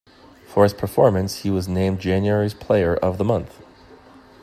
For 0.47 0.63
his 0.63 0.73
performance, 0.73 1.43
he 1.43 1.51
was 1.51 1.67
named 1.67 1.99
January's 1.99 2.55
Player 2.55 2.95
of 2.95 3.19
the 3.19 3.23
Month. 3.23 3.61